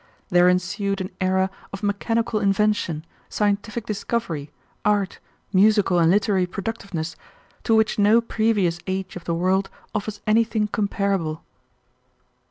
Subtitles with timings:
[0.29, 4.49] There ensued an era of mechanical invention, scientific discovery,
[4.83, 5.19] art,
[5.53, 7.15] musical and literary productiveness
[7.65, 11.43] to which no previous age of the world offers anything comparable."